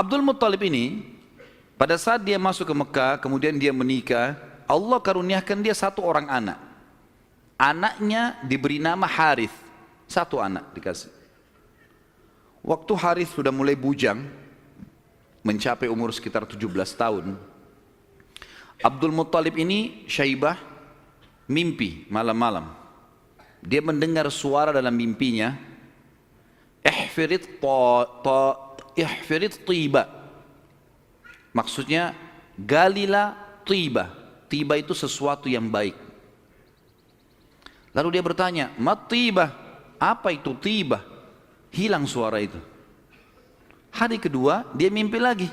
[0.00, 1.04] Abdul Muttalib ini
[1.76, 4.32] pada saat dia masuk ke Mekah, kemudian dia menikah,
[4.64, 6.56] Allah karuniakan dia satu orang anak.
[7.60, 9.52] Anaknya diberi nama Harith,
[10.08, 11.12] satu anak dikasih.
[12.64, 14.24] Waktu Harith sudah mulai bujang,
[15.44, 16.64] mencapai umur sekitar 17
[16.96, 17.36] tahun,
[18.80, 20.56] Abdul Muttalib ini Syaibah
[21.44, 22.72] mimpi malam-malam.
[23.60, 25.60] Dia mendengar suara dalam mimpinya,
[26.80, 30.20] ihfirit ta, ta, ihfirit tiba
[31.50, 32.14] Maksudnya
[32.54, 33.34] galilah
[33.66, 34.10] tiba.
[34.50, 35.94] Tiba itu sesuatu yang baik.
[37.94, 39.50] Lalu dia bertanya, mat tiba?
[39.98, 41.02] Apa itu tiba?
[41.70, 42.58] Hilang suara itu.
[43.94, 45.50] Hari kedua dia mimpi lagi.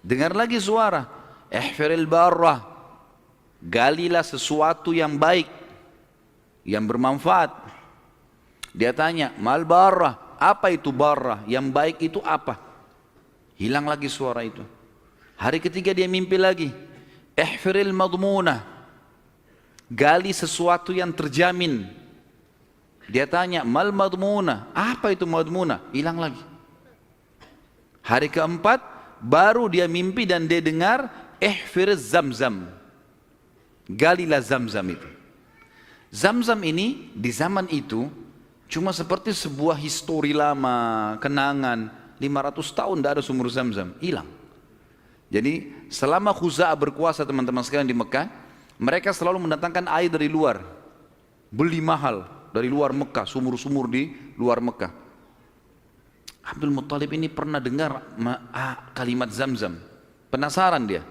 [0.00, 1.08] Dengar lagi suara.
[1.48, 2.60] Ihfiril barra.
[3.60, 5.48] Galilah sesuatu yang baik.
[6.64, 7.52] Yang bermanfaat.
[8.76, 10.36] Dia tanya, mal barra.
[10.36, 11.40] Apa itu barra?
[11.48, 12.65] Yang baik itu apa?
[13.56, 14.60] Hilang lagi suara itu.
[15.36, 16.72] Hari ketiga dia mimpi lagi.
[17.36, 18.64] Ihfiril madmuna.
[19.88, 21.88] Gali sesuatu yang terjamin.
[23.06, 24.68] Dia tanya, mal madmuna.
[24.74, 25.80] Apa itu madmuna?
[25.94, 26.42] Hilang lagi.
[28.02, 28.82] Hari keempat,
[29.22, 32.66] baru dia mimpi dan dia dengar, ihfir zamzam.
[33.86, 35.08] Galilah zamzam itu.
[36.10, 38.10] Zamzam ini di zaman itu
[38.66, 42.05] cuma seperti sebuah histori lama, kenangan.
[42.18, 44.28] 500 tahun tidak ada sumur zamzam, hilang.
[45.26, 48.30] Jadi selama Khuza'ah berkuasa teman-teman sekalian di Mekah,
[48.78, 50.62] mereka selalu mendatangkan air dari luar.
[51.50, 54.92] Beli mahal dari luar Mekah, sumur-sumur di luar Mekah.
[56.46, 58.14] Abdul Muttalib ini pernah dengar
[58.94, 59.82] kalimat zam-zam.
[60.30, 61.02] Penasaran dia.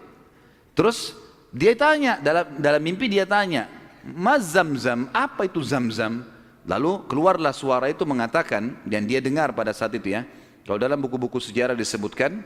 [0.71, 1.11] Terus
[1.51, 3.67] dia tanya, dalam, dalam mimpi dia tanya,
[4.05, 6.23] Mas zam-zam, apa itu zam-zam?
[6.65, 10.23] Lalu keluarlah suara itu mengatakan, dan dia dengar pada saat itu ya,
[10.65, 12.41] kalau dalam buku-buku sejarah disebutkan,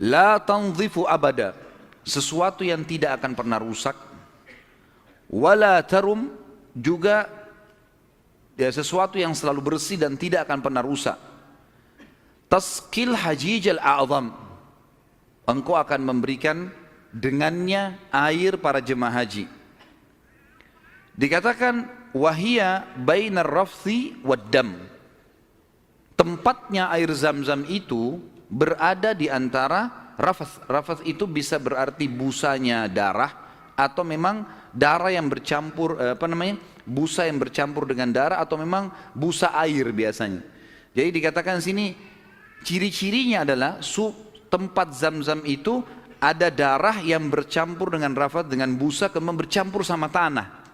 [0.00, 1.54] La tanzifu abada.
[2.04, 3.96] Sesuatu yang tidak akan pernah rusak.
[5.30, 6.32] Wala tarum
[6.76, 7.30] juga
[8.58, 11.16] ya, sesuatu yang selalu bersih dan tidak akan pernah rusak.
[12.48, 14.36] Taskil hajij al-a'zam.
[15.44, 16.72] Engkau akan memberikan
[17.12, 19.48] dengannya air para jemaah haji.
[21.14, 24.93] Dikatakan wahia bainar rafthi wad dam.
[26.24, 28.16] Tempatnya air zam-zam itu
[28.48, 30.56] berada di antara rafas.
[30.64, 33.28] Rafas itu bisa berarti busanya darah
[33.76, 36.56] atau memang darah yang bercampur eh, apa namanya?
[36.84, 40.40] busa yang bercampur dengan darah atau memang busa air biasanya.
[40.96, 41.96] Jadi dikatakan sini
[42.60, 44.12] ciri-cirinya adalah su,
[44.52, 45.80] tempat zam-zam itu
[46.20, 50.64] ada darah yang bercampur dengan rafat dengan busa kemudian bercampur sama tanah.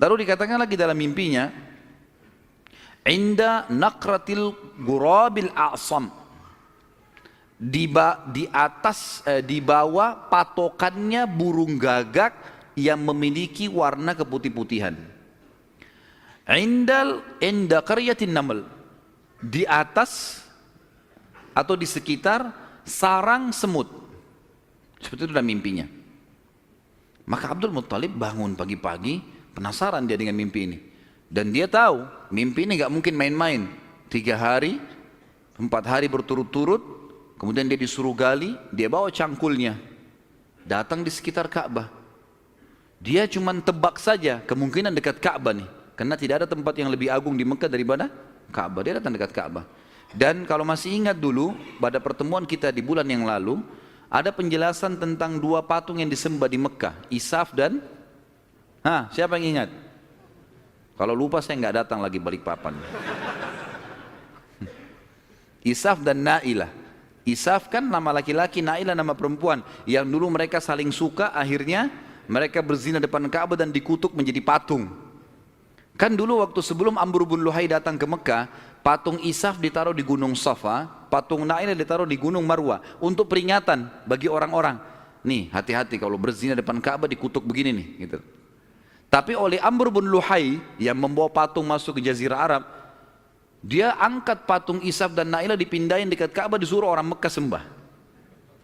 [0.00, 1.48] Lalu dikatakan lagi dalam mimpinya,
[3.04, 6.08] Inda nakratil gurabil a'sam
[7.60, 12.32] di, ba, di atas eh, di bawah patokannya burung gagak
[12.74, 14.96] yang memiliki warna keputih-putihan.
[16.44, 18.68] Indal inda qaryatin naml
[19.40, 20.44] di atas
[21.56, 22.52] atau di sekitar
[22.84, 23.88] sarang semut.
[25.00, 25.86] Seperti itu dalam mimpinya.
[27.24, 29.20] Maka Abdul Muttalib bangun pagi-pagi,
[29.56, 30.78] penasaran dia dengan mimpi ini.
[31.34, 33.66] Dan dia tahu, mimpi ini gak mungkin main-main.
[34.06, 34.78] Tiga hari,
[35.58, 37.04] empat hari berturut-turut,
[37.44, 39.76] Kemudian dia disuruh gali, dia bawa cangkulnya.
[40.64, 41.90] Datang di sekitar Ka'bah.
[43.02, 45.68] Dia cuma tebak saja kemungkinan dekat Ka'bah nih.
[45.92, 48.08] Karena tidak ada tempat yang lebih agung di Mekah daripada
[48.48, 48.80] Ka'bah.
[48.80, 49.68] Dia datang dekat Ka'bah.
[50.14, 51.52] Dan kalau masih ingat dulu,
[51.82, 53.60] pada pertemuan kita di bulan yang lalu,
[54.08, 56.96] ada penjelasan tentang dua patung yang disembah di Mekah.
[57.12, 57.82] Isaf dan...
[58.80, 59.68] Hah, siapa yang ingat?
[60.94, 62.78] Kalau lupa saya nggak datang lagi balik papan.
[65.74, 66.70] Isaf dan Na'ilah.
[67.24, 69.64] Isaf kan nama laki-laki, Naila nama perempuan.
[69.88, 71.88] Yang dulu mereka saling suka, akhirnya
[72.28, 74.92] mereka berzina depan Ka'bah dan dikutuk menjadi patung.
[75.96, 78.44] Kan dulu waktu sebelum Amr bin Luhai datang ke Mekah,
[78.84, 84.28] patung Isaf ditaruh di Gunung Safa, patung Naila ditaruh di Gunung Marwah untuk peringatan bagi
[84.28, 84.76] orang-orang.
[85.24, 88.18] Nih, hati-hati kalau berzina depan Ka'bah dikutuk begini nih, gitu.
[89.14, 92.66] Tapi oleh Amr bin Luhai yang membawa patung masuk ke Jazirah Arab,
[93.62, 97.62] dia angkat patung Isaf dan Naila dipindahin dekat Ka'bah disuruh orang Mekah sembah.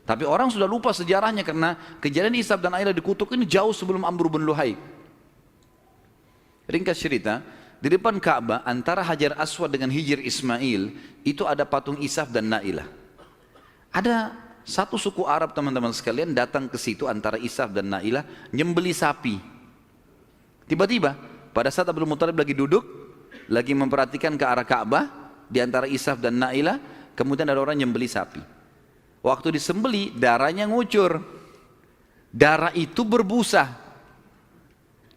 [0.03, 4.27] Tapi orang sudah lupa sejarahnya karena kejadian Isaf dan Naila dikutuk ini jauh sebelum Amr
[4.27, 4.75] bin Luhai.
[6.67, 7.47] Ringkas cerita,
[7.79, 12.91] di depan Ka'bah antara Hajar Aswad dengan Hijir Ismail itu ada patung Isaf dan Naila.
[13.95, 14.35] Ada
[14.67, 19.60] satu suku Arab teman-teman sekalian datang ke situ antara Isaf dan Naila nyembeli sapi.
[20.71, 21.19] Tiba-tiba
[21.51, 22.87] pada saat Abdul Muttalib lagi duduk
[23.51, 25.11] lagi memperhatikan ke arah Ka'bah
[25.51, 26.79] di antara Isaf dan Na'ilah,
[27.19, 28.39] kemudian ada orang yang beli sapi.
[29.19, 31.19] Waktu disembeli, darahnya ngucur.
[32.31, 33.67] Darah itu berbusa.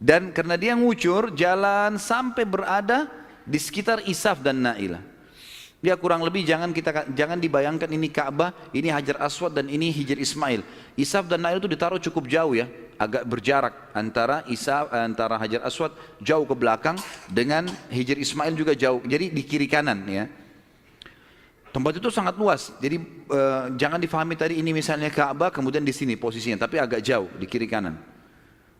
[0.02, 3.06] Dan karena dia ngucur, jalan sampai berada
[3.46, 5.06] di sekitar Isaf dan Na'ilah.
[5.84, 10.18] Dia kurang lebih jangan kita jangan dibayangkan ini Ka'bah, ini Hajar Aswad dan ini Hijr
[10.18, 10.66] Ismail.
[10.98, 12.66] Isaf dan Nail itu ditaruh cukup jauh ya,
[13.04, 15.92] agak berjarak antara Isaf antara Hajar Aswad
[16.24, 16.96] jauh ke belakang
[17.28, 19.04] dengan Hijr Ismail juga jauh.
[19.04, 20.26] Jadi di kiri kanan ya.
[21.74, 22.70] Tempat itu sangat luas.
[22.78, 27.28] Jadi eh, jangan difahami tadi ini misalnya Ka'bah kemudian di sini posisinya, tapi agak jauh
[27.36, 27.98] di kiri kanan.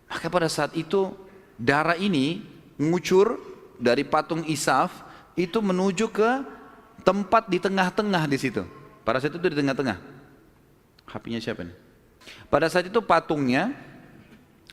[0.06, 1.10] Maka pada saat itu
[1.58, 2.46] darah ini
[2.78, 3.42] ngucur
[3.82, 4.94] dari patung Isaf
[5.34, 6.46] itu menuju ke
[7.02, 8.62] tempat di tengah-tengah di situ.
[9.02, 9.98] Pada saat itu di tengah-tengah.
[11.10, 11.76] HP-nya siapa nih?
[12.48, 13.74] Pada saat itu patungnya,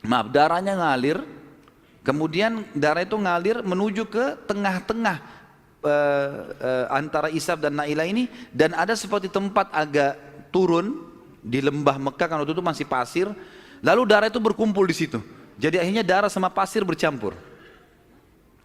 [0.05, 1.21] maaf darahnya ngalir,
[2.01, 5.17] kemudian darah itu ngalir menuju ke tengah-tengah
[5.85, 10.17] uh, uh, antara Isaf dan Naila ini, dan ada seperti tempat agak
[10.49, 11.07] turun
[11.41, 13.27] di lembah Mekah kan waktu itu masih pasir,
[13.81, 15.21] lalu darah itu berkumpul di situ.
[15.61, 17.37] Jadi akhirnya darah sama pasir bercampur.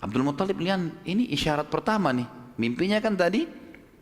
[0.00, 3.44] Abdul Muttalib lihat ini isyarat pertama nih Mimpinya kan tadi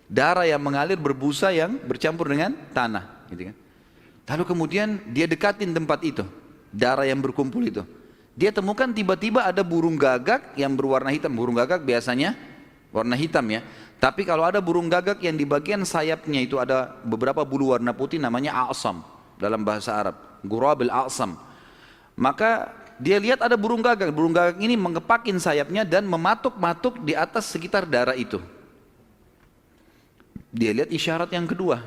[0.07, 3.57] darah yang mengalir berbusa yang bercampur dengan tanah, gitu kan.
[4.25, 6.23] Lalu kemudian dia dekatin tempat itu,
[6.75, 7.87] darah yang berkumpul itu.
[8.35, 11.31] Dia temukan tiba-tiba ada burung gagak yang berwarna hitam.
[11.31, 12.35] Burung gagak biasanya
[12.91, 13.62] warna hitam ya.
[14.03, 18.19] Tapi kalau ada burung gagak yang di bagian sayapnya itu ada beberapa bulu warna putih
[18.19, 19.06] namanya a'sam
[19.38, 20.17] dalam bahasa Arab.
[20.43, 21.38] Gurabil a'sam.
[22.19, 24.11] Maka dia lihat ada burung gagak.
[24.11, 28.43] Burung gagak ini mengepakin sayapnya dan mematuk-matuk di atas sekitar darah itu.
[30.50, 31.82] Dia lihat isyarat yang kedua.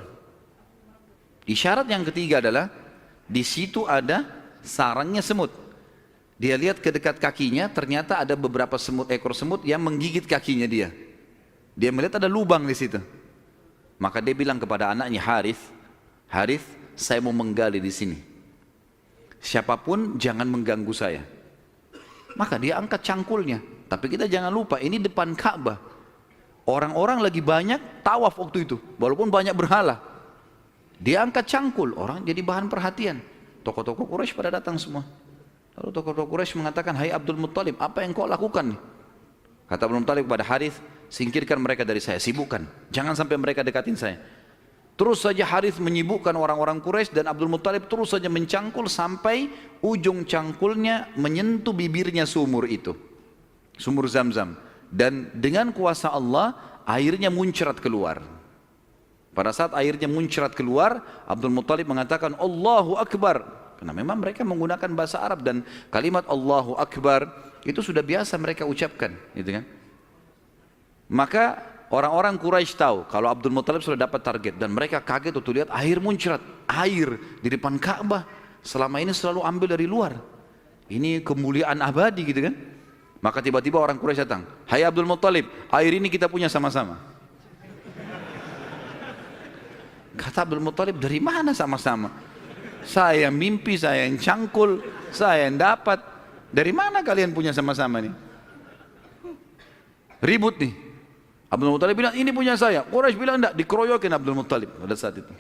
[1.44, 2.72] Isyarat yang ketiga adalah
[3.28, 4.37] di situ ada
[4.68, 5.50] sarangnya semut.
[6.38, 10.94] Dia lihat ke dekat kakinya ternyata ada beberapa semut ekor semut yang menggigit kakinya dia.
[11.74, 13.02] Dia melihat ada lubang di situ.
[13.98, 15.74] Maka dia bilang kepada anaknya Harith,
[16.30, 18.18] Harith, saya mau menggali di sini.
[19.42, 21.26] Siapa pun jangan mengganggu saya.
[22.38, 23.62] Maka dia angkat cangkulnya.
[23.90, 25.82] Tapi kita jangan lupa ini depan Ka'bah.
[26.68, 28.78] Orang-orang lagi banyak tawaf waktu itu.
[29.00, 30.04] Walaupun banyak berhala.
[31.00, 31.96] Dia angkat cangkul.
[31.96, 33.24] Orang jadi bahan perhatian.
[33.68, 35.04] Tokoh-tokoh Quraisy pada datang semua.
[35.76, 38.80] Lalu tokoh-tokoh Quraisy mengatakan, Hai Abdul Muttalib, apa yang kau lakukan?
[39.68, 40.80] Kata Abdul Muttalib kepada Harith,
[41.12, 42.64] singkirkan mereka dari saya, sibukkan.
[42.96, 44.24] Jangan sampai mereka dekatin saya.
[44.96, 49.52] Terus saja Harith menyibukkan orang-orang Quraisy dan Abdul Muttalib terus saja mencangkul sampai
[49.84, 52.96] ujung cangkulnya menyentuh bibirnya sumur itu.
[53.76, 54.56] Sumur Zam-Zam.
[54.88, 56.56] Dan dengan kuasa Allah
[56.88, 58.37] airnya muncrat keluar.
[59.38, 63.46] Pada saat airnya muncrat keluar, Abdul Muttalib mengatakan Allahu Akbar.
[63.78, 65.62] Karena memang mereka menggunakan bahasa Arab dan
[65.94, 67.30] kalimat Allahu Akbar
[67.62, 69.64] itu sudah biasa mereka ucapkan, gitu kan?
[71.06, 71.44] Maka
[71.88, 76.04] Orang-orang Quraisy tahu kalau Abdul Muthalib sudah dapat target dan mereka kaget waktu lihat air
[76.04, 78.28] muncrat, air di depan Ka'bah.
[78.60, 80.20] Selama ini selalu ambil dari luar.
[80.92, 82.56] Ini kemuliaan abadi gitu kan.
[83.24, 87.00] Maka tiba-tiba orang Quraisy datang, "Hai Abdul Muthalib, air ini kita punya sama-sama."
[90.18, 92.10] Kata Abdul Muthalib, "Dari mana sama-sama?"
[92.88, 94.80] Saya mimpi, saya yang cangkul,
[95.12, 96.00] saya yang dapat.
[96.48, 98.16] Dari mana kalian punya sama-sama nih?
[100.24, 100.74] Ribut nih.
[101.48, 102.84] Abdul Muttalib bilang ini punya saya.
[102.84, 105.34] Quraisy bilang enggak, dikeroyokin Abdul Muttalib pada saat itu.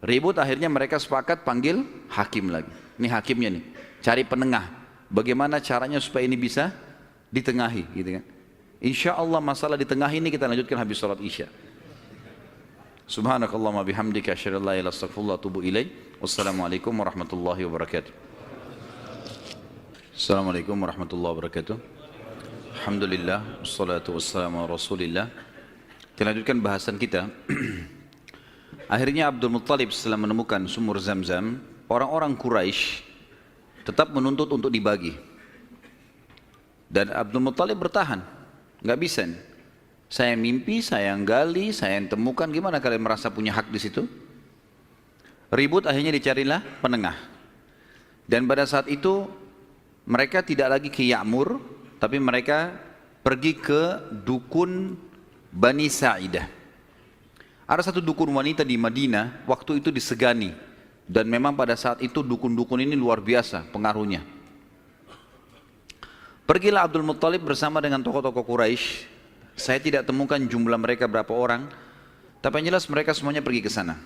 [0.00, 2.72] Ribut akhirnya mereka sepakat panggil hakim lagi.
[2.96, 3.64] Ini hakimnya nih,
[4.00, 4.64] cari penengah.
[5.12, 6.72] Bagaimana caranya supaya ini bisa
[7.28, 8.24] ditengahi gitu kan.
[8.80, 11.48] Insya Allah masalah di tengah ini kita lanjutkan habis sholat isya.
[13.10, 15.82] Subhanakallahumma bihamdika asyhadu an la ilaha illa
[16.22, 18.12] Wassalamualaikum warahmatullahi wabarakatuh.
[20.14, 21.74] Assalamualaikum warahmatullahi wabarakatuh.
[22.78, 25.26] Alhamdulillah, wassalatu wassalamu rasulillah.
[26.14, 27.26] Kita lanjutkan bahasan kita.
[28.94, 31.58] Akhirnya Abdul Muttalib setelah menemukan sumur zam-zam
[31.90, 33.02] Orang-orang Quraisy
[33.90, 35.18] tetap menuntut untuk dibagi.
[36.86, 38.22] Dan Abdul Muttalib bertahan.
[38.86, 39.49] Gak bisa nih
[40.10, 44.10] Saya mimpi, saya yang gali, saya yang temukan Gimana kalian merasa punya hak di situ?
[45.54, 47.14] Ribut akhirnya dicarilah penengah
[48.26, 49.30] Dan pada saat itu
[50.10, 51.62] mereka tidak lagi ke Ya'mur
[52.02, 52.74] tapi mereka
[53.20, 54.96] pergi ke dukun
[55.52, 56.46] Bani Sa'idah.
[57.70, 60.50] Ada satu dukun wanita di Madinah, waktu itu disegani.
[61.10, 64.22] Dan memang pada saat itu dukun-dukun ini luar biasa pengaruhnya.
[66.46, 69.09] Pergilah Abdul Muttalib bersama dengan tokoh-tokoh Quraisy.
[69.60, 71.68] Saya tidak temukan jumlah mereka berapa orang,
[72.40, 74.00] tapi yang jelas mereka semuanya pergi ke sana.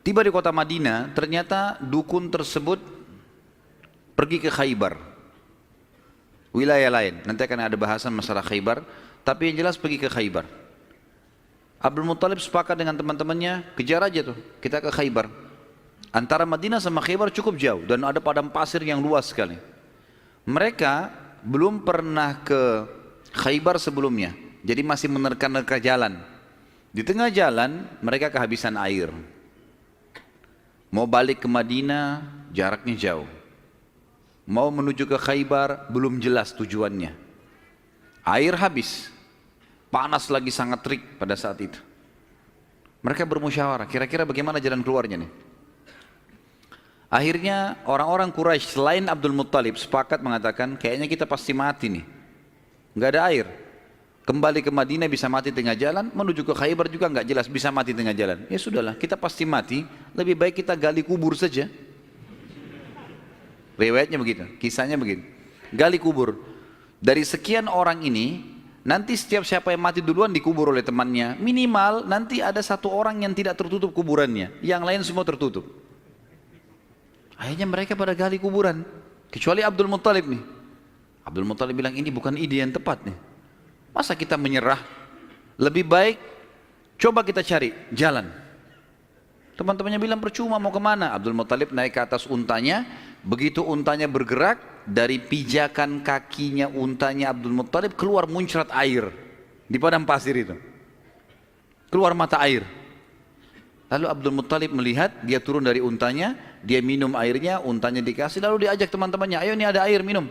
[0.00, 2.80] Tiba di kota Madinah, ternyata dukun tersebut
[4.16, 4.96] pergi ke Khaybar
[6.56, 7.20] wilayah lain.
[7.28, 8.80] Nanti akan ada bahasan masalah Khaybar,
[9.20, 10.48] tapi yang jelas pergi ke Khaybar.
[11.76, 15.28] Abdul Muttalib sepakat dengan teman-temannya, kejar aja tuh, kita ke Khaybar.
[16.08, 19.60] Antara Madinah sama Khaybar cukup jauh dan ada padang pasir yang luas sekali.
[20.48, 21.12] Mereka
[21.44, 22.88] belum pernah ke
[23.36, 24.32] Khaybar sebelumnya,
[24.64, 26.16] jadi masih menerka-nerka jalan.
[26.96, 29.12] Di tengah jalan mereka kehabisan air.
[30.88, 32.24] Mau balik ke Madinah,
[32.56, 33.28] jaraknya jauh.
[34.48, 37.12] Mau menuju ke Khaybar, belum jelas tujuannya.
[38.24, 39.12] Air habis,
[39.92, 41.76] panas lagi sangat terik pada saat itu.
[43.04, 45.30] Mereka bermusyawarah, kira-kira bagaimana jalan keluarnya nih?
[47.06, 52.15] Akhirnya orang-orang Quraisy selain Abdul Muttalib sepakat mengatakan kayaknya kita pasti mati nih.
[52.96, 53.46] Nggak ada air.
[54.26, 57.94] Kembali ke Madinah bisa mati tengah jalan, menuju ke Khaybar juga nggak jelas bisa mati
[57.94, 58.42] tengah jalan.
[58.50, 59.86] Ya sudahlah, kita pasti mati,
[60.18, 61.70] lebih baik kita gali kubur saja.
[63.78, 65.22] Riwayatnya begitu, kisahnya begitu.
[65.70, 66.34] Gali kubur.
[66.98, 68.42] Dari sekian orang ini,
[68.82, 71.38] nanti setiap siapa yang mati duluan dikubur oleh temannya.
[71.38, 75.70] Minimal nanti ada satu orang yang tidak tertutup kuburannya, yang lain semua tertutup.
[77.36, 78.82] Akhirnya mereka pada gali kuburan.
[79.30, 80.55] Kecuali Abdul Muttalib nih.
[81.26, 83.18] Abdul Muttalib bilang ini bukan ide yang tepat nih.
[83.90, 84.78] Masa kita menyerah?
[85.58, 86.16] Lebih baik
[86.96, 88.30] coba kita cari jalan.
[89.58, 91.10] Teman-temannya bilang percuma mau ke mana?
[91.16, 92.86] Abdul Muttalib naik ke atas untanya.
[93.26, 99.10] Begitu untanya bergerak, dari pijakan kakinya untanya Abdul Muttalib keluar muncrat air
[99.66, 100.54] di padang pasir itu.
[101.90, 102.62] Keluar mata air.
[103.90, 108.90] Lalu Abdul Muttalib melihat, dia turun dari untanya, dia minum airnya, untanya dikasih, lalu diajak
[108.90, 110.26] teman-temannya, ayo ini ada air, minum.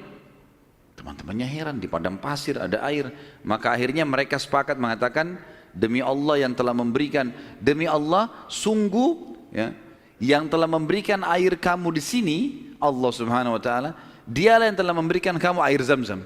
[0.96, 3.12] Teman-temannya heran, di padang pasir ada air.
[3.44, 5.36] Maka akhirnya mereka sepakat mengatakan,
[5.76, 9.76] demi Allah yang telah memberikan, demi Allah sungguh ya,
[10.24, 12.38] yang telah memberikan air kamu di sini,
[12.80, 13.92] Allah subhanahu wa ta'ala,
[14.24, 16.24] dialah yang telah memberikan kamu air zam-zam.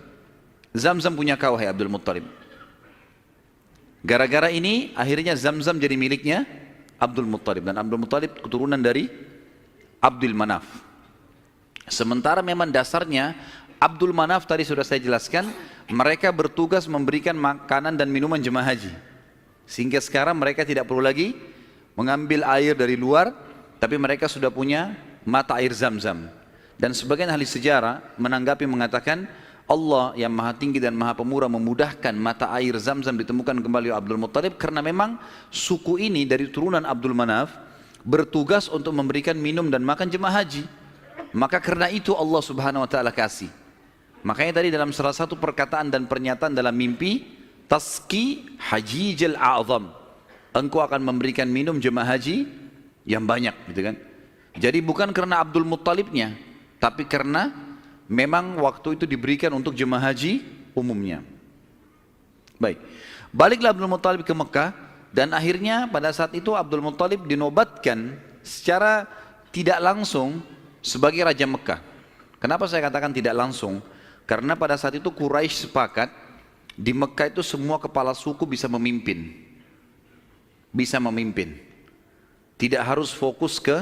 [0.69, 2.29] Zam-zam punya kau, hai Abdul Muttalib.
[4.05, 6.45] Gara-gara ini, akhirnya zam-zam jadi miliknya
[7.01, 9.09] Abdul Muttalib dan Abdul Muttalib keturunan dari
[9.99, 10.63] Abdul Manaf.
[11.89, 13.33] Sementara memang dasarnya
[13.79, 15.47] Abdul Manaf tadi sudah saya jelaskan,
[15.87, 18.91] mereka bertugas memberikan makanan dan minuman jemaah haji.
[19.63, 21.31] Sehingga sekarang mereka tidak perlu lagi
[21.95, 23.31] mengambil air dari luar,
[23.79, 26.27] tapi mereka sudah punya mata air zam-zam.
[26.75, 29.31] Dan sebagian ahli sejarah menanggapi mengatakan,
[29.63, 34.19] Allah yang maha tinggi dan maha pemurah memudahkan mata air zam-zam ditemukan kembali oleh Abdul
[34.19, 35.15] Muttalib karena memang
[35.53, 37.53] suku ini dari turunan Abdul Manaf
[38.03, 40.67] bertugas untuk memberikan minum dan makan jemaah haji.
[41.31, 43.68] Maka karena itu Allah subhanahu wa ta'ala kasih.
[44.23, 49.93] Makanya tadi dalam salah satu perkataan dan pernyataan dalam mimpi, Taski hajijil a'zam.
[50.57, 52.49] Engkau akan memberikan minum jemaah haji
[53.05, 53.95] yang banyak gitu kan.
[54.57, 56.33] Jadi bukan karena Abdul Muttalibnya,
[56.81, 57.53] tapi karena
[58.09, 60.41] memang waktu itu diberikan untuk jemaah haji
[60.73, 61.21] umumnya.
[62.57, 62.81] Baik,
[63.29, 64.73] baliklah Abdul Muttalib ke Mekah
[65.13, 69.05] dan akhirnya pada saat itu Abdul Muttalib dinobatkan secara
[69.53, 70.41] tidak langsung
[70.81, 71.79] sebagai Raja Mekah.
[72.41, 73.79] Kenapa saya katakan tidak langsung?
[74.29, 76.13] Karena pada saat itu Quraisy sepakat
[76.77, 79.33] di Mekah itu semua kepala suku bisa memimpin.
[80.69, 81.57] Bisa memimpin.
[82.61, 83.81] Tidak harus fokus ke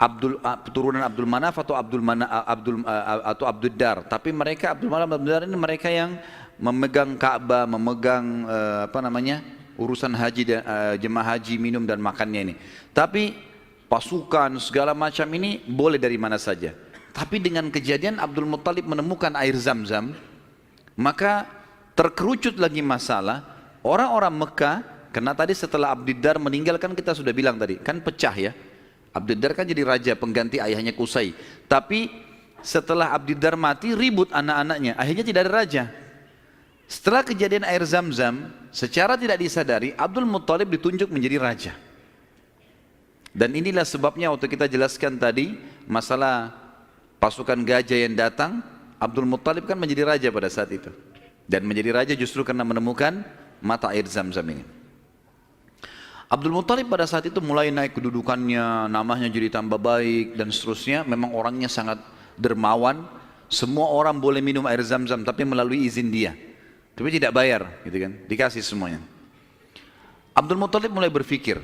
[0.00, 0.40] Abdul
[0.72, 2.80] turunan Abdul Manaf atau Abdul Mana, Abdul
[3.24, 6.20] atau Abdul Dar tapi mereka Abdul Manaf Abdul Dar ini mereka yang
[6.60, 9.40] memegang Ka'bah memegang uh, apa namanya
[9.80, 12.54] urusan haji dan uh, jemaah haji minum dan makannya ini
[12.92, 13.40] tapi
[13.88, 16.76] pasukan segala macam ini boleh dari mana saja
[17.16, 20.12] tapi dengan kejadian Abdul Muttalib menemukan air zam-zam
[20.92, 21.48] maka
[21.96, 23.40] terkerucut lagi masalah
[23.80, 24.76] orang-orang Mekah
[25.16, 28.52] karena tadi setelah Abdul Dar meninggalkan kita sudah bilang tadi kan pecah ya
[29.16, 31.32] Abdiddar kan jadi raja pengganti ayahnya Kusai.
[31.64, 32.12] Tapi
[32.60, 34.92] setelah Abdiddar mati ribut anak-anaknya.
[35.00, 35.84] Akhirnya tidak ada raja.
[36.84, 41.72] Setelah kejadian air zam-zam, secara tidak disadari Abdul Muttalib ditunjuk menjadi raja.
[43.32, 45.56] Dan inilah sebabnya waktu kita jelaskan tadi
[45.88, 46.52] masalah
[47.20, 48.60] pasukan gajah yang datang,
[48.96, 50.88] Abdul Muttalib kan menjadi raja pada saat itu.
[51.46, 53.22] Dan menjadi raja justru karena menemukan
[53.62, 54.66] mata air zam-zam ini.
[56.26, 61.06] Abdul Muttalib pada saat itu mulai naik kedudukannya, namanya jadi tambah baik dan seterusnya.
[61.06, 62.02] Memang orangnya sangat
[62.34, 63.06] dermawan.
[63.46, 66.34] Semua orang boleh minum air zam-zam tapi melalui izin dia.
[66.98, 68.12] Tapi tidak bayar, gitu kan?
[68.26, 68.98] Dikasih semuanya.
[70.34, 71.62] Abdul Muttalib mulai berpikir,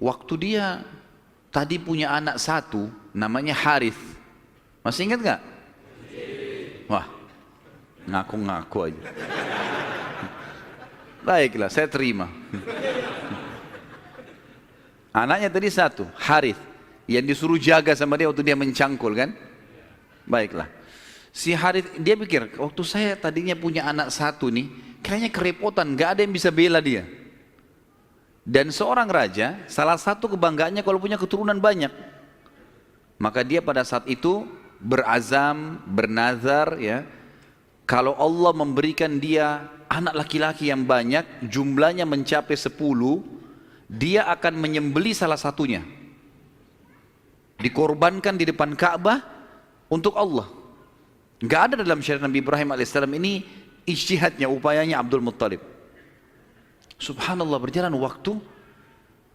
[0.00, 0.80] waktu dia
[1.52, 4.13] tadi punya anak satu, namanya Harith.
[4.84, 5.40] Masih ingat nggak?
[6.92, 7.08] Wah,
[8.04, 9.02] ngaku-ngaku aja.
[11.24, 12.28] Baiklah, saya terima.
[15.08, 16.60] Anaknya tadi satu, Harith.
[17.08, 19.32] Yang disuruh jaga sama dia waktu dia mencangkul kan?
[20.28, 20.68] Baiklah.
[21.32, 24.68] Si Harith, dia pikir, waktu saya tadinya punya anak satu nih,
[25.00, 27.08] kayaknya kerepotan, gak ada yang bisa bela dia.
[28.44, 31.88] Dan seorang raja, salah satu kebanggaannya kalau punya keturunan banyak.
[33.16, 34.44] Maka dia pada saat itu
[34.84, 37.08] berazam, bernazar ya.
[37.88, 42.72] Kalau Allah memberikan dia anak laki-laki yang banyak, jumlahnya mencapai 10,
[43.88, 45.84] dia akan menyembeli salah satunya.
[47.60, 49.20] Dikorbankan di depan Ka'bah
[49.88, 50.48] untuk Allah.
[51.40, 53.44] Enggak ada dalam syariat Nabi Ibrahim alaihissalam ini
[53.84, 55.60] ijtihadnya, upayanya Abdul Muttalib.
[56.96, 58.40] Subhanallah berjalan waktu,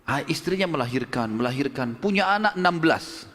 [0.10, 3.28] ah, istrinya melahirkan, melahirkan, punya anak 16.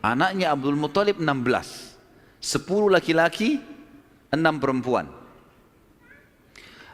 [0.00, 1.26] Anaknya Abdul Muttalib 16.
[2.38, 3.58] 10 laki-laki,
[4.30, 5.10] 6 perempuan.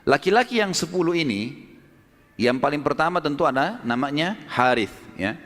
[0.09, 1.69] Laki-laki yang 10 ini,
[2.41, 4.93] yang paling pertama tentu ada namanya Harith.
[5.21, 5.37] Ya.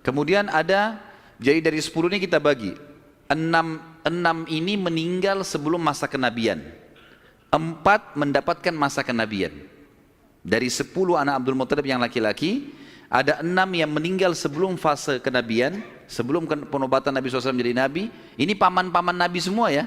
[0.00, 0.96] Kemudian ada,
[1.36, 2.72] jadi dari 10 ini kita bagi.
[3.28, 6.78] 6, 6 ini meninggal sebelum masa kenabian
[7.48, 9.52] empat mendapatkan masa kenabian.
[10.44, 12.72] Dari sepuluh anak Abdul Muttalib yang laki-laki,
[13.08, 18.02] ada enam yang meninggal sebelum fase kenabian, sebelum penobatan Nabi SAW menjadi Nabi.
[18.34, 19.86] Ini paman-paman Nabi semua ya.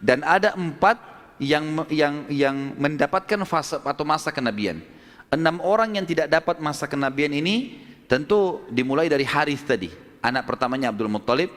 [0.00, 0.96] Dan ada empat
[1.42, 4.80] yang yang yang mendapatkan fase atau masa kenabian.
[5.28, 9.90] Enam orang yang tidak dapat masa kenabian ini tentu dimulai dari Harith tadi.
[10.22, 11.50] Anak pertamanya Abdul Muttalib,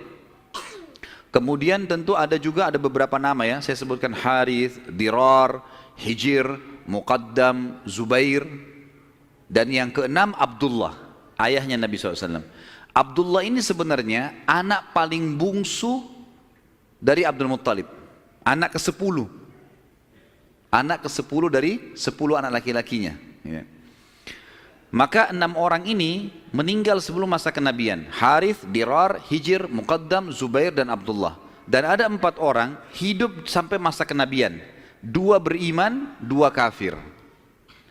[1.29, 5.61] Kemudian tentu ada juga ada beberapa nama ya, saya sebutkan Harith, Dirar,
[5.93, 6.57] Hijir,
[6.89, 8.41] Muqaddam, Zubair,
[9.45, 10.97] dan yang keenam Abdullah,
[11.38, 12.41] ayahnya Nabi SAW.
[12.93, 16.03] Abdullah ini sebenarnya anak paling bungsu
[17.00, 17.88] dari Abdul Muttalib,
[18.43, 19.29] anak ke sepuluh.
[20.69, 23.17] Anak ke sepuluh dari sepuluh anak laki-lakinya.
[23.41, 23.65] Ya.
[24.93, 28.05] Maka enam orang ini meninggal sebelum masa kenabian.
[28.13, 31.41] Harith, Dirar, Hijir, Muqaddam, Zubair dan Abdullah.
[31.65, 34.62] Dan ada empat orang hidup sampai masa kenabian.
[35.01, 36.93] Dua beriman, dua kafir.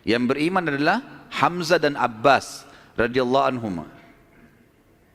[0.07, 2.63] Yang beriman adalah Hamzah dan Abbas
[2.95, 3.87] radhiyallahu anhum.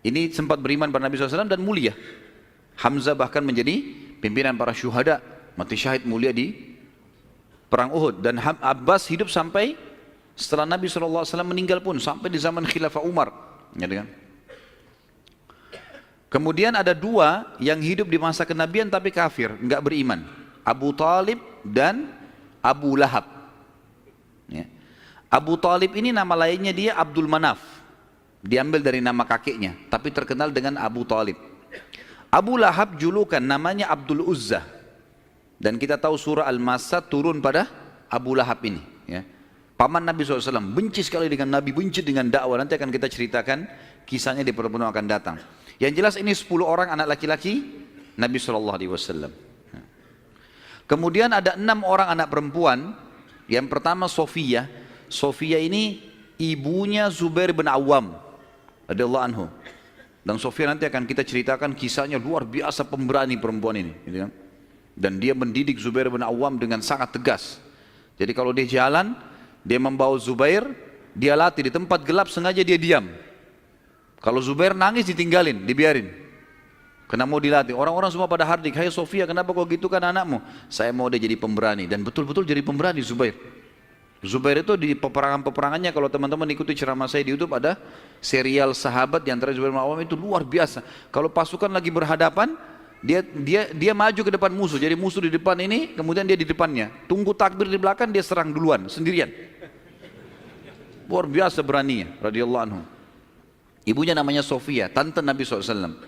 [0.05, 1.97] Ini sempat beriman pada Nabi SAW dan mulia.
[2.77, 3.81] Hamzah bahkan menjadi
[4.21, 5.25] pimpinan para syuhada,
[5.57, 6.77] mati syahid mulia di
[7.73, 9.75] perang Uhud dan Abbas hidup sampai
[10.37, 13.33] setelah Nabi SAW meninggal pun sampai di zaman Khilafah Umar.
[13.81, 14.05] Ya?
[16.29, 20.27] Kemudian ada dua yang hidup di masa kenabian tapi kafir, enggak beriman.
[20.67, 22.11] Abu Talib dan
[22.59, 23.25] Abu Lahab.
[24.51, 24.67] Ya.
[25.31, 27.74] Abu Talib ini nama lainnya dia Abdul Manaf.
[28.45, 31.41] Diambil dari nama kakeknya, tapi terkenal dengan Abu Talib.
[32.29, 34.61] Abu Lahab julukan namanya Abdul Uzza.
[35.57, 37.65] Dan kita tahu surah Al-Masad turun pada
[38.13, 38.85] Abu Lahab ini.
[39.09, 39.25] Ya.
[39.81, 42.61] Paman Nabi SAW benci sekali dengan Nabi, benci dengan dakwah.
[42.61, 43.65] Nanti akan kita ceritakan
[44.05, 45.37] kisahnya di pertemuan akan datang.
[45.81, 47.65] Yang jelas ini 10 orang anak laki-laki
[48.15, 49.33] Nabi SAW.
[50.85, 52.93] Kemudian ada enam orang anak perempuan.
[53.49, 54.69] Yang pertama Sofia.
[55.09, 56.03] Sofia ini
[56.37, 58.21] ibunya Zubair bin Awam.
[58.89, 59.47] Radiyallahu anhu.
[60.25, 63.93] Dan Sofia nanti akan kita ceritakan kisahnya luar biasa pemberani perempuan ini.
[64.09, 64.33] Gitu kan.
[64.97, 67.61] Dan dia mendidik Zubair bin Awam dengan sangat tegas.
[68.17, 69.13] Jadi kalau dia jalan,
[69.67, 70.65] dia membawa Zubair,
[71.13, 73.05] dia latih di tempat gelap sengaja dia diam.
[74.23, 76.09] Kalau Zubair nangis ditinggalin, dibiarin.
[77.05, 77.77] Karena mau dilatih.
[77.77, 80.41] Orang-orang semua pada hardik, hai Sofia kenapa kau gitu kan anakmu?
[80.73, 81.85] Saya mau dia jadi pemberani.
[81.85, 83.37] Dan betul-betul jadi pemberani Zubair.
[84.25, 87.77] Zubair itu di peperangan-peperangannya kalau teman-teman ikuti ceramah saya di YouTube ada
[88.25, 90.81] serial sahabat di antara Zubair bin Awam itu luar biasa.
[91.13, 92.57] Kalau pasukan lagi berhadapan,
[93.05, 94.81] dia dia dia maju ke depan musuh.
[94.81, 96.89] Jadi musuh di depan ini, kemudian dia di depannya.
[97.05, 99.29] Tunggu takbir di belakang, dia serang duluan sendirian.
[101.05, 102.81] Luar biasa beraninya, radhiyallahu anhu.
[103.85, 106.01] Ibunya namanya Sofia, tante Nabi SAW.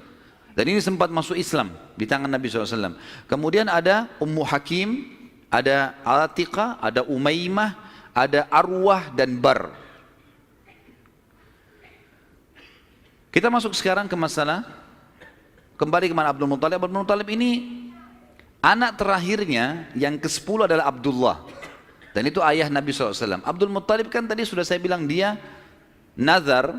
[0.57, 2.97] Dan ini sempat masuk Islam di tangan Nabi SAW.
[3.29, 5.05] Kemudian ada Ummu Hakim,
[5.53, 7.86] ada Atika, ada Umaymah,
[8.17, 9.77] ada Arwah dan Bar.
[13.29, 14.65] Kita masuk sekarang ke masalah
[15.77, 16.81] kembali ke mana Abdul Muttalib.
[16.81, 17.85] Abdul Muttalib ini
[18.65, 21.45] anak terakhirnya yang ke-10 adalah Abdullah.
[22.17, 23.45] Dan itu ayah Nabi SAW.
[23.45, 25.37] Abdul Muttalib kan tadi sudah saya bilang dia
[26.17, 26.73] nazar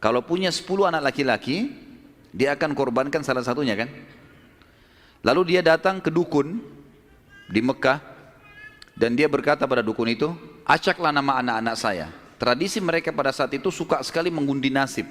[0.00, 1.68] kalau punya 10 anak laki-laki
[2.32, 3.92] dia akan korbankan salah satunya kan.
[5.20, 6.64] Lalu dia datang ke dukun
[7.52, 8.00] di Mekah
[8.96, 10.32] dan dia berkata pada dukun itu,
[10.66, 12.06] acaklah nama anak-anak saya.
[12.38, 15.06] Tradisi mereka pada saat itu suka sekali mengundi nasib.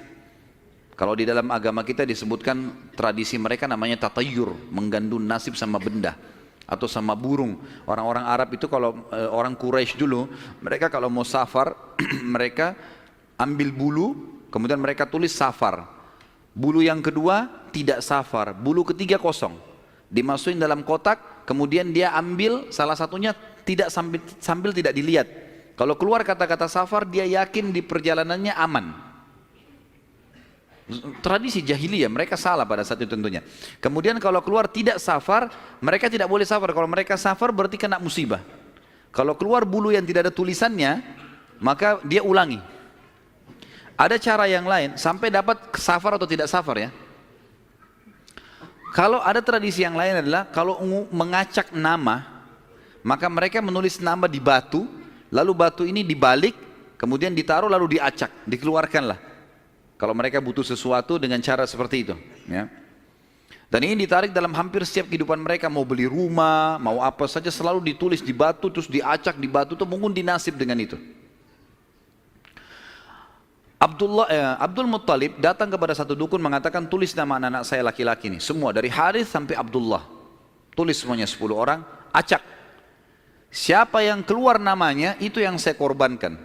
[0.92, 6.12] Kalau di dalam agama kita disebutkan tradisi mereka namanya tatayur, menggandun nasib sama benda
[6.68, 7.56] atau sama burung.
[7.88, 10.28] Orang-orang Arab itu kalau e, orang Quraisy dulu,
[10.60, 11.72] mereka kalau mau safar,
[12.36, 12.76] mereka
[13.40, 14.06] ambil bulu,
[14.52, 15.88] kemudian mereka tulis safar.
[16.52, 19.56] Bulu yang kedua tidak safar, bulu ketiga kosong.
[20.12, 23.32] Dimasukin dalam kotak, kemudian dia ambil salah satunya
[23.62, 25.26] tidak sambil, sambil tidak dilihat.
[25.72, 28.86] Kalau keluar kata-kata safar, dia yakin di perjalanannya aman.
[31.24, 33.40] Tradisi jahiliyah, mereka salah pada saat itu tentunya.
[33.80, 35.48] Kemudian kalau keluar tidak safar,
[35.80, 36.74] mereka tidak boleh safar.
[36.76, 38.42] Kalau mereka safar berarti kena musibah.
[39.12, 41.00] Kalau keluar bulu yang tidak ada tulisannya,
[41.60, 42.60] maka dia ulangi.
[43.96, 46.90] Ada cara yang lain, sampai dapat safar atau tidak safar ya.
[48.92, 50.80] Kalau ada tradisi yang lain adalah, kalau
[51.12, 52.31] mengacak nama,
[53.02, 54.86] maka mereka menulis nama di batu,
[55.30, 56.54] lalu batu ini dibalik,
[56.94, 59.18] kemudian ditaruh lalu diacak, dikeluarkanlah.
[59.98, 62.14] Kalau mereka butuh sesuatu dengan cara seperti itu.
[62.50, 62.66] Ya.
[63.72, 67.80] Dan ini ditarik dalam hampir setiap kehidupan mereka, mau beli rumah, mau apa saja selalu
[67.94, 71.00] ditulis di batu, terus diacak di batu, itu mungkin dinasib dengan itu.
[73.82, 78.38] Abdullah, eh, Abdul Muttalib datang kepada satu dukun mengatakan tulis nama anak-anak saya laki-laki ini.
[78.38, 80.06] Semua dari Harith sampai Abdullah.
[80.76, 81.82] Tulis semuanya 10 orang,
[82.14, 82.44] acak.
[83.52, 86.40] Siapa yang keluar namanya itu yang saya korbankan.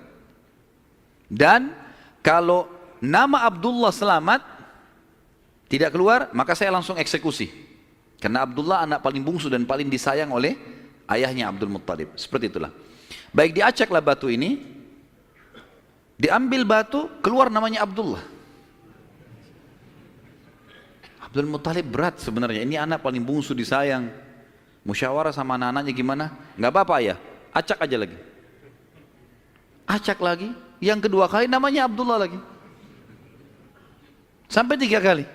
[1.32, 1.72] Dan
[2.20, 2.68] kalau
[3.00, 4.44] nama Abdullah selamat
[5.72, 7.48] tidak keluar, maka saya langsung eksekusi.
[8.20, 10.60] Karena Abdullah anak paling bungsu dan paling disayang oleh
[11.08, 12.12] ayahnya Abdul Muttalib.
[12.20, 12.76] Seperti itulah.
[13.32, 14.60] Baik diacaklah batu ini,
[16.20, 18.24] diambil batu, keluar namanya Abdullah.
[21.24, 22.68] Abdul Muttalib berat sebenarnya.
[22.68, 24.27] Ini anak paling bungsu disayang
[24.88, 26.26] musyawarah sama anak-anaknya gimana?
[26.56, 27.16] Nggak apa-apa ya,
[27.52, 28.18] acak aja lagi.
[29.84, 32.40] Acak lagi, yang kedua kali namanya Abdullah lagi.
[34.48, 35.28] Sampai tiga kali.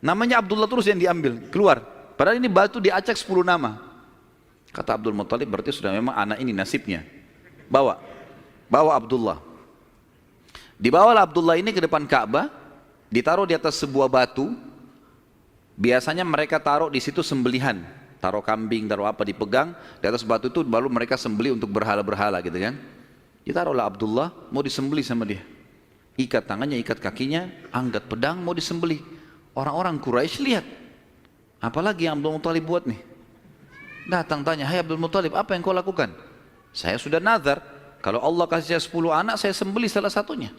[0.00, 1.84] Namanya Abdullah terus yang diambil, keluar.
[2.16, 3.76] Padahal ini batu diacak 10 nama.
[4.72, 7.04] Kata Abdul Muttalib berarti sudah memang anak ini nasibnya.
[7.68, 8.00] Bawa.
[8.72, 9.38] Bawa Abdullah.
[10.78, 12.48] Dibawalah Abdullah ini ke depan Ka'bah,
[13.10, 14.54] ditaruh di atas sebuah batu.
[15.78, 20.62] Biasanya mereka taruh di situ sembelihan taruh kambing, taruh apa dipegang, di atas batu itu
[20.66, 22.74] baru mereka sembeli untuk berhala-berhala gitu kan.
[23.46, 25.40] Ditaruhlah Abdullah, mau disembeli sama dia.
[26.18, 29.00] Ikat tangannya, ikat kakinya, angkat pedang, mau disembeli.
[29.54, 30.66] Orang-orang Quraisy lihat.
[31.62, 33.00] Apalagi yang Abdul Muttalib buat nih.
[34.10, 36.10] Datang tanya, hai Abdul Muttalib, apa yang kau lakukan?
[36.74, 37.62] Saya sudah nazar,
[37.98, 40.54] kalau Allah kasih saya 10 anak, saya sembeli salah satunya.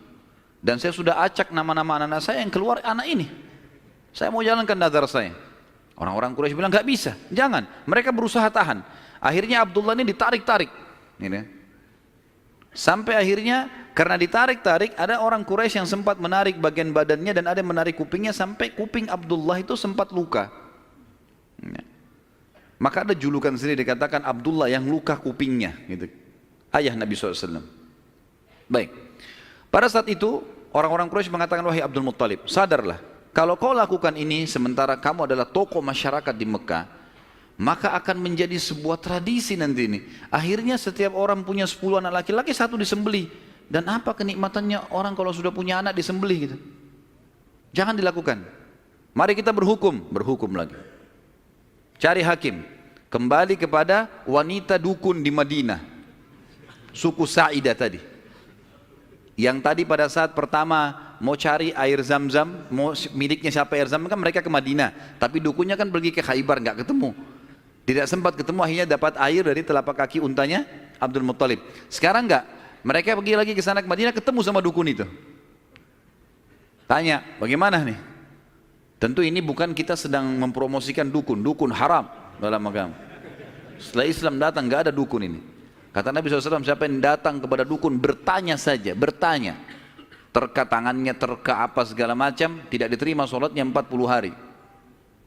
[0.59, 3.27] Dan saya sudah acak nama-nama anak-anak saya yang keluar anak ini.
[4.11, 5.31] Saya mau jalankan nazar saya.
[5.99, 7.67] Orang-orang Quraisy bilang nggak bisa, jangan.
[7.83, 8.79] Mereka berusaha tahan.
[9.19, 10.71] Akhirnya Abdullah ini ditarik-tarik.
[11.19, 11.43] Ini.
[12.71, 17.67] Sampai akhirnya karena ditarik-tarik ada orang Quraisy yang sempat menarik bagian badannya dan ada yang
[17.67, 20.47] menarik kupingnya sampai kuping Abdullah itu sempat luka.
[22.79, 25.75] Maka ada julukan sendiri dikatakan Abdullah yang luka kupingnya.
[25.83, 26.07] Gitu.
[26.71, 27.59] Ayah Nabi SAW.
[28.71, 28.95] Baik.
[29.67, 33.03] Pada saat itu orang-orang Quraisy mengatakan wahai Abdul Muttalib, sadarlah
[33.39, 36.83] kalau kau lakukan ini sementara kamu adalah tokoh masyarakat di Mekah,
[37.55, 39.99] maka akan menjadi sebuah tradisi nanti ini.
[40.27, 43.31] Akhirnya setiap orang punya 10 anak laki-laki, satu disembeli.
[43.71, 46.57] Dan apa kenikmatannya orang kalau sudah punya anak disembeli gitu.
[47.71, 48.43] Jangan dilakukan.
[49.15, 50.75] Mari kita berhukum, berhukum lagi.
[51.95, 52.67] Cari hakim.
[53.07, 55.79] Kembali kepada wanita dukun di Madinah.
[56.91, 58.03] Suku Sa'idah tadi.
[59.39, 64.19] Yang tadi pada saat pertama mau cari air zam-zam, mau miliknya siapa air zam kan
[64.19, 65.15] mereka ke Madinah.
[65.15, 67.15] Tapi dukunya kan pergi ke Khaybar nggak ketemu.
[67.87, 70.67] Tidak sempat ketemu akhirnya dapat air dari telapak kaki untanya
[70.99, 71.63] Abdul Muttalib.
[71.87, 72.43] Sekarang nggak,
[72.83, 75.07] mereka pergi lagi ke sana ke Madinah ketemu sama dukun itu.
[76.83, 77.95] Tanya, bagaimana nih?
[78.99, 82.11] Tentu ini bukan kita sedang mempromosikan dukun, dukun haram
[82.43, 82.91] dalam agama.
[83.79, 85.39] Setelah Islam datang nggak ada dukun ini.
[85.89, 89.57] Kata Nabi SAW, siapa yang datang kepada dukun bertanya saja, bertanya
[90.29, 94.33] terka tangannya, terka apa segala macam, tidak diterima sholatnya 40 hari.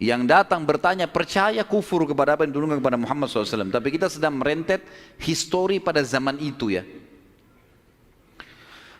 [0.03, 3.71] Yang datang bertanya percaya kufur kepada apa yang dulu kepada Muhammad SAW.
[3.71, 4.83] Tapi kita sedang merentet
[5.23, 6.83] histori pada zaman itu ya.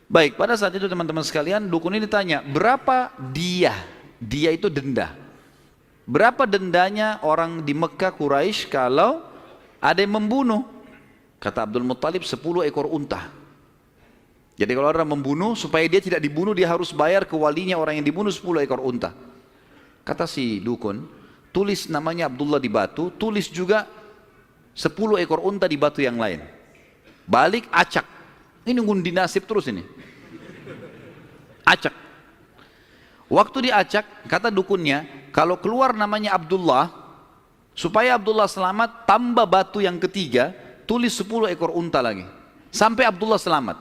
[0.07, 3.73] Baik, pada saat itu teman-teman sekalian, dukun ini ditanya, berapa dia?
[4.23, 5.11] Dia itu denda.
[6.07, 9.25] Berapa dendanya orang di Mekah Quraisy kalau
[9.81, 10.82] ada yang membunuh?
[11.43, 12.39] Kata Abdul Muttalib 10
[12.71, 13.27] ekor unta.
[14.55, 18.07] Jadi kalau orang membunuh, supaya dia tidak dibunuh, dia harus bayar ke walinya orang yang
[18.07, 19.11] dibunuh 10 ekor unta.
[20.07, 21.03] Kata si dukun,
[21.51, 23.91] tulis namanya Abdullah di batu, tulis juga
[24.79, 26.47] 10 ekor unta di batu yang lain.
[27.27, 28.07] Balik acak.
[28.63, 29.83] Ini ngundi nasib terus ini.
[31.67, 31.95] Acak.
[33.27, 36.87] Waktu diacak, kata dukunnya, kalau keluar namanya Abdullah,
[37.75, 40.62] supaya Abdullah selamat, tambah batu yang ketiga,
[40.93, 42.29] tulis 10 ekor unta lagi.
[42.69, 43.81] Sampai Abdullah selamat.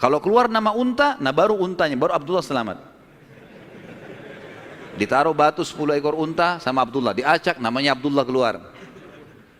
[0.00, 2.80] Kalau keluar nama unta, nah baru untanya, baru Abdullah selamat.
[4.96, 8.72] Ditaruh batu 10 ekor unta sama Abdullah, diacak namanya Abdullah keluar.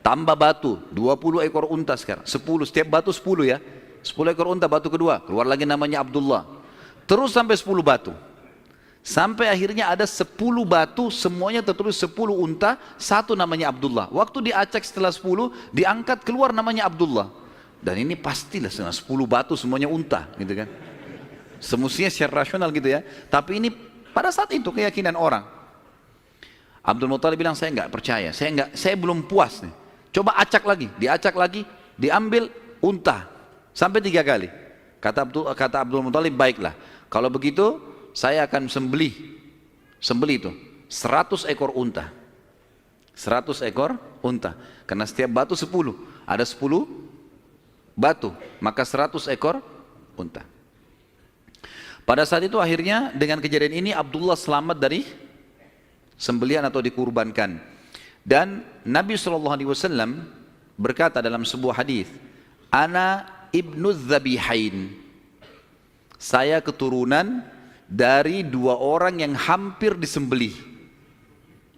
[0.04, 3.56] tambah batu, 20 ekor unta sekarang, 10, setiap batu 10 ya.
[4.04, 6.44] 10 ekor unta batu kedua, keluar lagi namanya Abdullah.
[7.08, 8.12] Terus sampai 10 batu.
[9.04, 10.32] Sampai akhirnya ada 10
[10.64, 14.08] batu, semuanya tertulis 10 unta, satu namanya Abdullah.
[14.08, 17.28] Waktu diacak setelah 10, diangkat keluar namanya Abdullah.
[17.84, 18.88] Dan ini pastilah 10
[19.28, 20.72] batu semuanya unta, gitu kan.
[21.60, 23.04] Semestinya secara rasional gitu ya.
[23.28, 23.68] Tapi ini
[24.16, 25.44] pada saat itu keyakinan orang.
[26.80, 29.72] Abdul Muttalib bilang saya nggak percaya, saya nggak, saya belum puas nih.
[30.16, 31.60] Coba acak lagi, diacak lagi,
[32.00, 32.48] diambil
[32.80, 33.28] unta
[33.76, 34.48] sampai tiga kali.
[34.96, 36.72] Kata Abdul, kata Abdul Muttalib baiklah.
[37.12, 37.80] Kalau begitu
[38.14, 39.10] saya akan sembelih,
[39.98, 40.52] sembelih itu
[40.86, 42.14] 100 ekor unta.
[43.18, 44.54] 100 ekor unta.
[44.86, 45.66] Karena setiap batu 10,
[46.22, 46.62] ada 10
[47.98, 48.30] batu,
[48.62, 49.58] maka 100 ekor
[50.14, 50.46] unta.
[52.04, 55.02] Pada saat itu akhirnya dengan kejadian ini Abdullah selamat dari
[56.14, 57.58] sembelian atau dikurbankan.
[58.24, 59.58] Dan Nabi SAW
[60.78, 62.06] berkata dalam sebuah hadis,
[62.68, 65.00] Ana ibnu Zabihain.
[66.20, 67.44] Saya keturunan
[67.88, 70.52] dari dua orang yang hampir disembelih.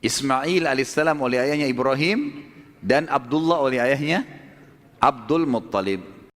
[0.01, 2.47] Ismail alaihissalam oleh ayahnya Ibrahim
[2.81, 4.23] dan Abdullah oleh ayahnya
[5.03, 6.16] Abdul Muttalib.